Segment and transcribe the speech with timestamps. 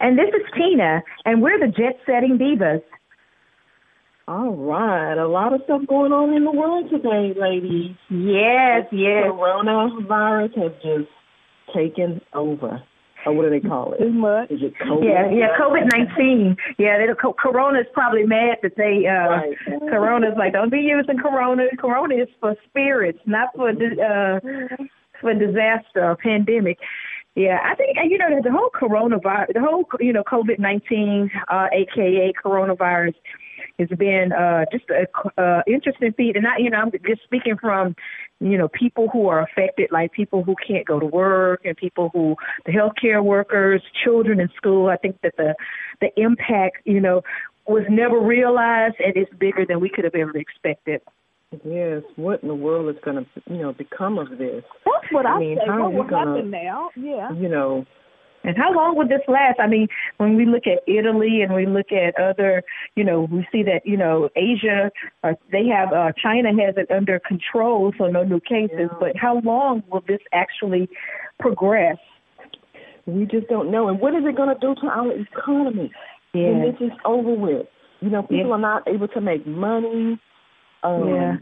[0.00, 2.82] And this is Tina, and we're the Jet Setting Divas.
[4.28, 7.96] All right, a lot of stuff going on in the world today, ladies.
[8.10, 9.24] Yes, yes.
[9.24, 11.10] Coronavirus has just
[11.74, 12.82] taken over.
[13.26, 13.98] Or what do they call it?
[13.98, 14.50] Too much.
[14.50, 15.02] Is it COVID?
[15.02, 16.56] Yeah, yeah, COVID nineteen.
[16.78, 19.56] Yeah, they, Corona's probably mad that they uh Right.
[19.90, 21.64] Corona's like, don't be using Corona.
[21.78, 24.38] Corona is for spirits, not for di- uh
[25.20, 26.78] for disaster or pandemic.
[27.34, 31.66] Yeah, I think you know the whole coronavirus, the whole you know COVID nineteen, uh,
[31.72, 33.14] aka coronavirus,
[33.78, 35.06] has been uh, just a
[35.40, 36.36] uh, interesting feat.
[36.36, 37.94] And I, you know, I'm just speaking from
[38.40, 42.10] you know people who are affected, like people who can't go to work and people
[42.12, 42.34] who
[42.66, 44.88] the healthcare workers, children in school.
[44.88, 45.54] I think that the
[46.00, 47.22] the impact, you know,
[47.66, 51.02] was never realized, and it's bigger than we could have ever expected.
[51.64, 52.02] Yes.
[52.16, 54.62] What in the world is going to, you know, become of this?
[54.84, 55.64] That's what I, I mean, say.
[55.66, 56.90] how What are we will gonna- happen now?
[56.96, 57.32] Yeah.
[57.32, 57.86] You know,
[58.44, 59.58] And how long would this last?
[59.58, 59.88] I mean,
[60.18, 62.62] when we look at Italy and we look at other,
[62.94, 64.92] you know, we see that, you know, Asia,
[65.24, 68.90] uh, they have, uh, China has it under control, so no new cases.
[69.00, 70.88] But how long will this actually
[71.40, 71.96] progress?
[73.06, 73.88] we just don't know.
[73.88, 75.90] And what is it going to do to our economy
[76.34, 77.66] when this is over with?
[78.00, 78.52] You know, people Yeah.
[78.52, 80.18] are not able to make money.
[80.82, 81.36] Um, Yeah.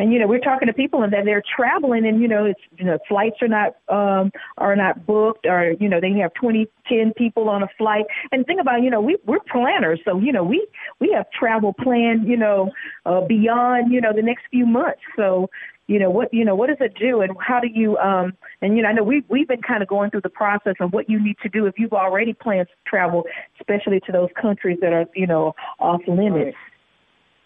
[0.00, 2.60] And you know, we're talking to people and that they're traveling and you know, it's
[2.78, 6.68] you know, flights are not um are not booked or you know, they have twenty,
[6.86, 8.04] ten people on a flight.
[8.30, 10.64] And think about, you know, we we're planners, so you know, we
[11.00, 12.70] we have travel planned, you know,
[13.06, 15.00] uh beyond, you know, the next few months.
[15.16, 15.50] So,
[15.88, 18.76] you know, what you know, what does it do and how do you um and
[18.76, 21.10] you know, I know we we've been kind of going through the process of what
[21.10, 23.24] you need to do if you've already planned travel,
[23.58, 26.54] especially to those countries that are, you know, off limits.
[26.54, 26.54] Right.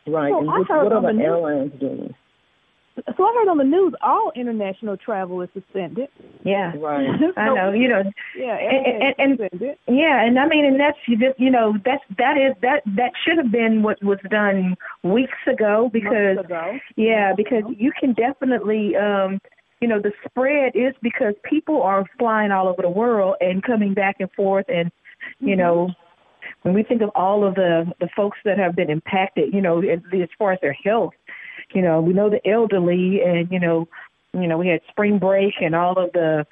[0.06, 2.14] Well, and I what, heard what on are the the airlines doing?
[3.16, 6.08] So I heard on the news all international travel is suspended.
[6.44, 6.72] Yeah.
[6.76, 7.08] Right.
[7.38, 8.02] I know, you know,
[8.36, 12.04] Yeah, and- and- and- Yeah, and I mean, and that's you just you know that's
[12.18, 16.78] that is that that should have been what was done weeks ago because ago.
[16.96, 19.38] yeah because you can definitely um
[19.80, 23.94] you know the spread is because people are flying all over the world and coming
[23.94, 24.92] back and forth and
[25.40, 25.88] you know
[26.62, 29.80] when we think of all of the the folks that have been impacted you know
[29.80, 31.14] as, as far as their health
[31.74, 33.88] you know we know the elderly and you know
[34.32, 36.46] you know we had spring break and all of the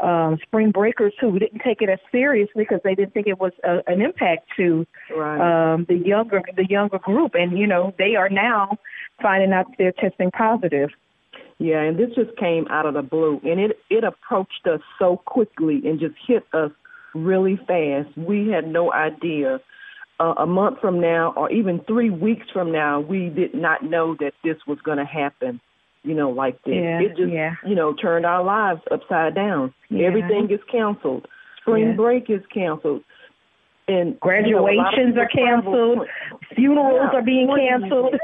[0.00, 3.52] um spring breakers who didn't take it as seriously because they didn't think it was
[3.64, 4.86] a, an impact to
[5.16, 5.72] Right.
[5.72, 8.76] um the younger the younger group and you know they are now
[9.22, 10.90] finding out they're testing positive
[11.58, 15.18] Yeah, and this just came out of the blue, and it it approached us so
[15.18, 16.72] quickly and just hit us
[17.14, 18.16] really fast.
[18.16, 19.60] We had no idea.
[20.20, 24.14] Uh, a month from now, or even three weeks from now, we did not know
[24.20, 25.60] that this was going to happen.
[26.04, 26.74] You know, like this.
[26.74, 27.54] Yeah, it just yeah.
[27.66, 29.74] you know turned our lives upside down.
[29.88, 30.06] Yeah.
[30.06, 31.26] Everything is canceled.
[31.62, 31.96] Spring Yeah.
[31.96, 33.02] break is canceled.
[33.88, 36.06] And you know, a lot of graduations are canceled
[36.54, 38.14] funerals are being canceled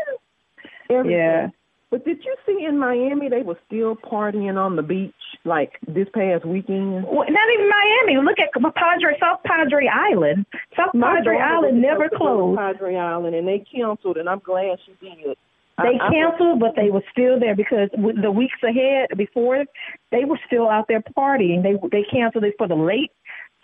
[1.05, 1.49] yeah
[1.91, 5.15] But did you see in Miami they were still partying on the beach
[5.45, 7.05] like this past weekend?
[7.05, 8.25] Well, not even Miami.
[8.25, 10.47] Look at Padre, South Padre Island.
[10.77, 12.59] South My Padre Island never supposed to go to closed.
[12.59, 15.37] Padre Island, and they canceled, and I'm glad she did.
[15.83, 19.65] They canceled, but they were still there because the weeks ahead before
[20.11, 21.62] they were still out there partying.
[21.62, 23.12] They they canceled it for the late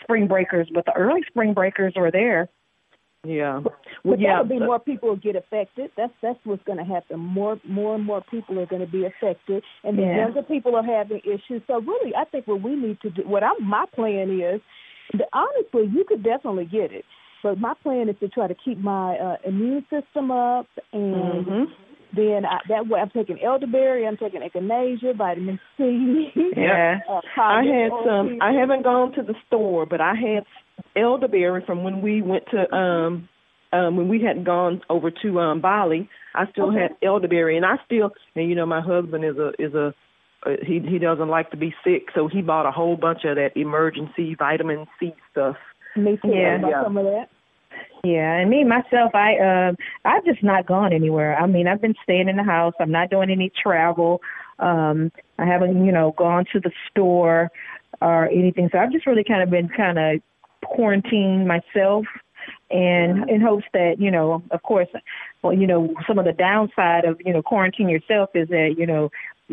[0.03, 2.49] spring breakers, but the early spring breakers were there.
[3.27, 3.61] Yeah.
[3.63, 4.37] But Well, yeah.
[4.37, 5.91] that would be more people will get affected.
[5.97, 7.19] That's that's what's going to happen.
[7.21, 10.17] More more and more people are going to be affected, and the Yeah.
[10.19, 11.63] younger people are having issues.
[11.67, 14.61] So really, I think what we need to do, what I'm, my plan is,
[15.33, 17.05] honestly, you could definitely get it.
[17.43, 21.67] But my plan is to try to keep my uh, immune system up, and Mhm.
[22.15, 26.33] then I, that way I'm taking elderberry, I'm taking echinacea, vitamin C.
[26.57, 27.01] Yeah.
[27.09, 28.39] uh, I had some.
[28.41, 30.45] I haven't gone to the store, but I had
[30.97, 33.29] elderberry from when we went to um
[33.73, 36.09] um when we hadn't gone over to um Bali.
[36.35, 36.83] I still Okay.
[36.83, 39.95] had elderberry, and I still and you know my husband is a is a
[40.45, 43.37] uh, he he doesn't like to be sick, so he bought a whole bunch of
[43.37, 45.57] that emergency vitamin C stuff.
[45.97, 46.29] Me too.
[46.29, 46.57] Yeah.
[46.57, 46.85] I got Yeah.
[46.85, 47.29] some of that.
[48.05, 51.37] Yeah, and me myself, I um I've just not gone anywhere.
[51.37, 52.75] I mean, I've been staying in the house.
[52.79, 54.21] I'm not doing any travel.
[54.59, 57.51] Um I haven't, you know, gone to the store
[58.01, 58.69] or anything.
[58.71, 60.21] So I've just really kind of been kind of
[60.67, 62.05] quarantine myself
[62.71, 64.89] and in hopes that you know of course
[65.43, 68.87] well you know some of the downside of you know quarantine yourself is that you
[68.87, 69.11] know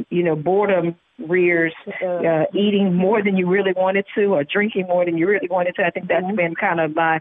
[0.09, 0.95] you know boredom
[1.27, 1.73] rears
[2.03, 5.75] uh, eating more than you really wanted to or drinking more than you really wanted
[5.75, 5.85] to.
[5.85, 6.35] I think that's mm-hmm.
[6.35, 7.19] been kind of my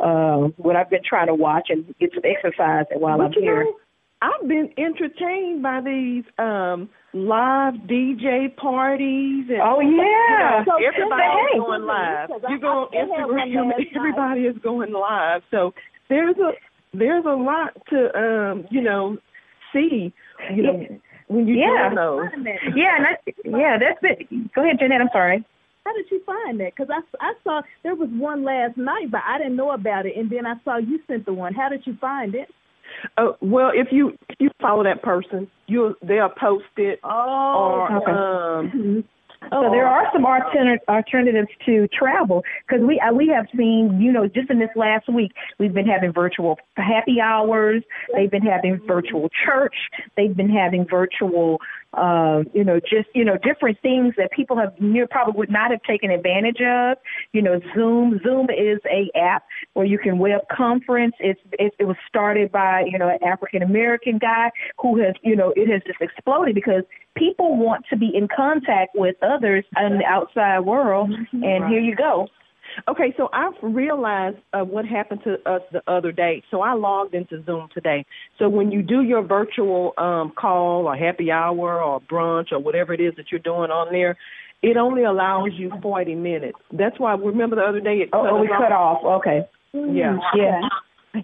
[0.00, 3.64] uh what i've been trying to watch and get some exercise while but i'm here.
[3.64, 3.76] know,
[4.22, 9.46] i've been entertained by these um live DJ parties.
[9.48, 12.30] And, oh yeah, you know, everybody's going live.
[12.48, 15.42] You go on Instagram, everybody is going live.
[15.50, 15.74] So
[16.08, 16.52] there's a
[16.96, 19.18] there's a lot to um you know
[19.72, 20.12] see.
[20.54, 20.96] You know yeah.
[21.28, 21.90] when you yeah.
[21.94, 22.26] those.
[22.74, 24.52] Yeah, and that's, yeah, that's it.
[24.54, 25.00] Go ahead, Jeanette.
[25.00, 25.44] I'm sorry.
[25.84, 26.72] How did you find that?
[26.76, 30.16] Because I, I saw there was one last night, but I didn't know about it,
[30.16, 31.54] and then I saw you sent the one.
[31.54, 32.48] How did you find it?
[33.16, 37.00] Uh, well, if you if you follow that person, you they'll post it.
[37.04, 38.12] Oh, or, okay.
[38.12, 39.04] Um,
[39.52, 44.12] Oh, so there are some alternatives to travel because we uh, we have seen you
[44.12, 47.82] know just in this last week we've been having virtual happy hours.
[48.14, 49.74] They've been having virtual church.
[50.16, 51.58] They've been having virtual
[52.00, 55.70] uh, you know, just, you know, different things that people have near probably would not
[55.70, 56.96] have taken advantage of.
[57.32, 58.18] You know, Zoom.
[58.24, 59.44] Zoom is a app
[59.74, 61.14] where you can web conference.
[61.20, 64.50] It's it, it was started by you know an African American guy
[64.80, 66.84] who has you know it has just exploded because
[67.16, 71.44] people want to be in contact with others in the outside world, mm-hmm.
[71.44, 71.70] and right.
[71.70, 72.28] here you go.
[72.88, 76.42] Okay, so I've realized uh, what happened to us the other day.
[76.50, 78.04] So I logged into Zoom today.
[78.38, 82.92] So when you do your virtual um, call or happy hour or brunch or whatever
[82.92, 84.16] it is that you're doing on there,
[84.62, 86.58] it only allows you 40 minutes.
[86.72, 88.62] That's why remember the other day it oh, cut oh we off.
[88.62, 89.20] cut off.
[89.20, 89.40] Okay.
[89.72, 90.18] Yeah.
[90.34, 90.60] Yeah.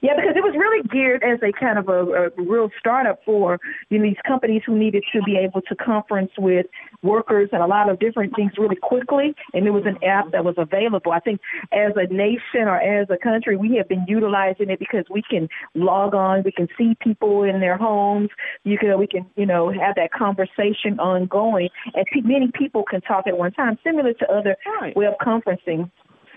[0.03, 3.61] Yeah, because it was really geared as a kind of a, a real startup for
[3.88, 6.67] you know these companies who needed to be able to conference with
[7.03, 9.35] workers and a lot of different things really quickly.
[9.55, 11.12] And it was an app that was available.
[11.12, 11.41] I think
[11.73, 15.49] as a nation or as a country, we have been utilizing it because we can
[15.75, 18.31] log on, we can see people in their homes.
[18.65, 23.29] You can we can you know have that conversation ongoing, and many people can talk
[23.29, 24.97] at one time, similar to other right.
[24.97, 25.91] web conferencing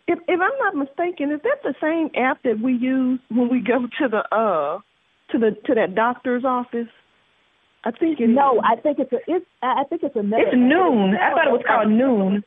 [0.10, 3.62] if if I'm not mistaken, is that the same app that we use when we
[3.62, 4.80] go to the uh
[5.32, 6.90] to the to that doctor's office?
[7.86, 8.62] I think it no, is.
[8.66, 10.44] I think it's a it's I think it's another.
[10.44, 11.16] It's Noon.
[11.16, 12.44] I thought it was called Noon.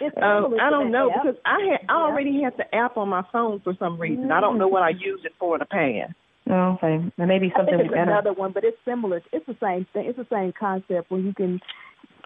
[0.00, 1.22] It's uh, I don't know app.
[1.22, 4.32] because I had I already had the app on my phone for some reason.
[4.32, 6.16] I don't know what I used it for in the past.
[6.50, 7.04] Oh, okay.
[7.16, 8.10] Maybe something I think it's better.
[8.10, 9.22] another one, but it's similar.
[9.32, 10.06] It's the same thing.
[10.08, 11.60] It's the same concept where you can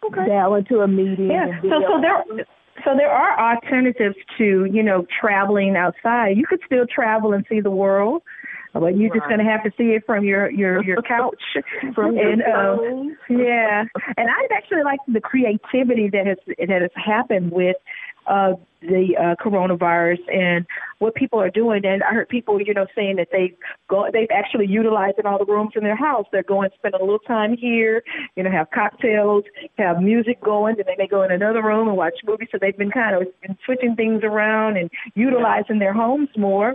[0.05, 0.27] okay.
[0.27, 1.31] dial into a meeting.
[1.31, 1.61] Yeah.
[1.63, 2.47] So so there
[2.85, 6.37] so there are alternatives to, you know, traveling outside.
[6.37, 8.23] You could still travel and see the world,
[8.73, 11.43] but you're just going to have to see it from your your your couch.
[11.95, 13.85] from and your um, yeah,
[14.17, 17.77] and I've actually like the creativity that has that has happened with
[18.29, 20.65] uh, the uh, coronavirus and
[20.99, 21.85] what people are doing.
[21.85, 23.55] And I heard people, you know, saying that they
[23.89, 26.27] go, they've actually utilized in all the rooms in their house.
[26.31, 28.05] They're going to spend a little time here,
[28.37, 29.45] you know, have cocktails,
[29.79, 32.49] have music going, and they may go in another room and watch movies.
[32.53, 36.75] So they've been kind of been switching things around and utilizing their homes more.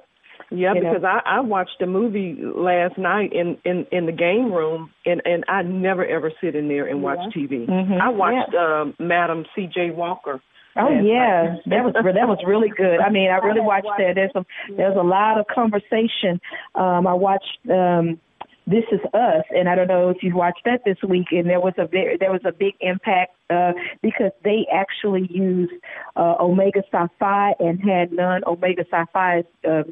[0.53, 1.07] Yeah, you because know.
[1.07, 5.43] I I watched a movie last night in in in the game room, and and
[5.47, 7.41] I never ever sit in there and watch Yeah.
[7.41, 7.65] TV.
[7.67, 8.81] Mhm, I watched yeah.
[8.81, 9.91] um, Madam C.J.
[9.91, 10.41] Walker.
[10.75, 11.61] Oh last yeah, night.
[11.67, 12.99] that was that was really good.
[12.99, 14.13] I mean, I really watched that.
[14.15, 14.45] There's a
[14.75, 16.39] there's a lot of conversation.
[16.75, 18.19] Um, I watched um,
[18.65, 21.27] This Is Us, and I don't know if you watched that this week.
[21.31, 25.73] And there was a very, there was a big impact uh, because they actually used
[26.15, 29.83] uh, Omega Psi Phi and had non Omega Psi Phi uh,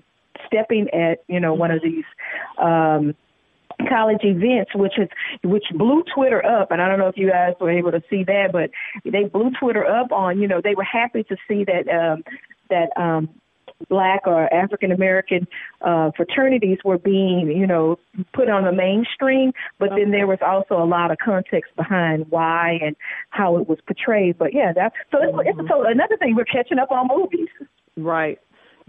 [0.48, 2.06] stepping at you know one of these.
[2.58, 3.16] Um,
[3.90, 5.10] college events which is
[5.44, 8.24] which blew twitter up and i don't know if you guys were able to see
[8.24, 8.70] that but
[9.12, 12.24] they blew twitter up on you know they were happy to see that um
[12.70, 13.28] that um
[13.90, 15.48] black or african american
[15.82, 17.98] uh fraternities were being you know
[18.34, 22.78] put on the mainstream but then there was also a lot of context behind why
[22.84, 22.96] and
[23.32, 26.78] how it was portrayed but yeah that so it's, it's so another thing we're catching
[26.78, 27.50] up on movies.
[27.98, 28.40] Right,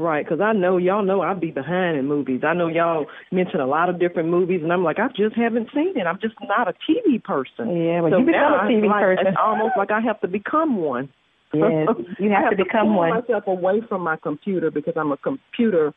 [0.03, 0.25] right.
[0.25, 2.43] Because I know y'all know I'd be behind in movies.
[2.45, 5.69] I know y'all mention a lot of different movies, and I'm like, I just haven't
[5.75, 6.07] seen it.
[6.07, 7.77] I'm just not a TV person.
[7.77, 10.29] yeah well so you become a tv like, person It's almost like I have to
[10.29, 11.09] become one.
[11.55, 15.13] yes you I have to become pull one myself away from my computer because I'm
[15.13, 15.95] a computer.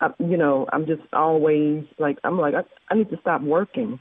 [0.00, 4.00] I, you know, I'm just always like I'm like I, I need to stop working.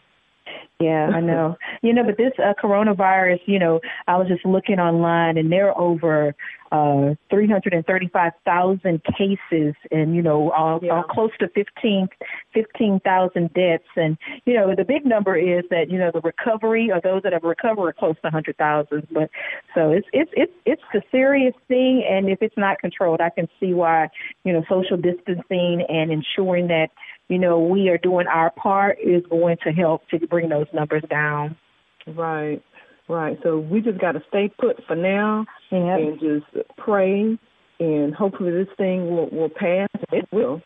[0.79, 1.55] Yeah, I know.
[1.81, 5.69] you know, but this uh, coronavirus, you know, I was just looking online, and there
[5.69, 6.35] are over
[6.73, 10.91] uh, 335,000 cases, and you know, all, yeah.
[10.91, 12.09] all close to 15
[12.53, 13.83] 15,000 deaths.
[13.95, 17.31] And you know, the big number is that you know the recovery or those that
[17.33, 19.07] have recovered are close to 100,000.
[19.11, 19.29] But
[19.75, 23.47] so it's it's it's it's a serious thing, and if it's not controlled, I can
[23.59, 24.09] see why
[24.43, 26.89] you know social distancing and ensuring that
[27.33, 31.01] you know, we are doing our part is going to help to bring those numbers
[31.09, 31.57] down.
[32.05, 32.61] Right,
[33.09, 33.39] right.
[33.41, 35.97] So we just got to stay put for now yep.
[35.99, 37.39] and just pray,
[37.79, 39.89] and hopefully this thing will will pass.
[40.11, 40.61] It will.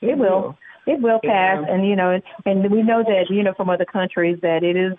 [0.00, 0.40] It, it will.
[0.40, 0.58] will.
[0.86, 1.74] It will pass, yeah.
[1.74, 4.96] and you know, and we know that you know from other countries that it is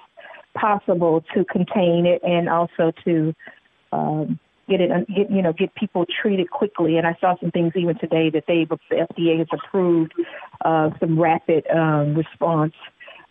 [0.54, 3.34] possible to contain it and also to
[3.92, 6.98] um, get it, get you know, get people treated quickly.
[6.98, 10.14] And I saw some things even today that they, the FDA has approved
[10.64, 12.74] uh, some rapid um, response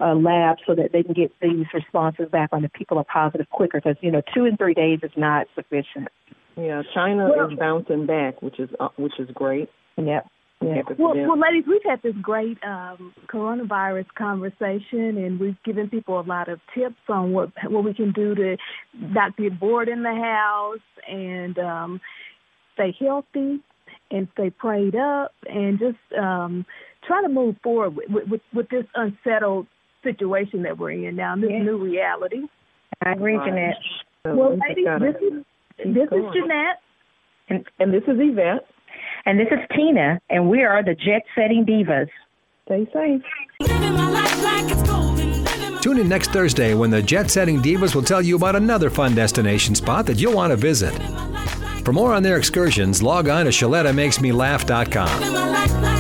[0.01, 3.49] uh, labs so that they can get these responses back on the people are positive
[3.51, 3.81] quicker.
[3.83, 6.09] Because you know, two and three days is not sufficient.
[6.57, 9.69] Yeah, China well, is bouncing back, which is uh, which is great.
[9.97, 10.27] Yep.
[10.63, 10.83] Yeah.
[10.99, 16.23] Well, well, ladies, we've had this great um, coronavirus conversation, and we've given people a
[16.23, 18.57] lot of tips on what what we can do to
[18.95, 22.01] not get bored in the house and um,
[22.75, 23.61] stay healthy
[24.11, 26.65] and stay prayed up, and just um,
[27.07, 29.67] try to move forward with, with, with this unsettled
[30.03, 31.63] situation that we're in now, this yeah.
[31.63, 32.43] new reality.
[33.05, 33.49] I agree, right.
[33.49, 33.75] Jeanette.
[34.27, 36.25] So well, ladies, this is this going.
[36.25, 36.81] is Jeanette,
[37.49, 38.67] and and this is Yvette.
[39.27, 42.09] And this is Tina, and we are the Jet Setting Divas.
[42.65, 43.23] Stay safe.
[45.83, 49.17] Tune in next Thursday when the Jet Setting Divas will tell you about another fun
[49.17, 50.95] destination spot that you'll want to visit.
[51.85, 55.96] For more on their excursions, log on to ShelettaMakesMeLaugh.com.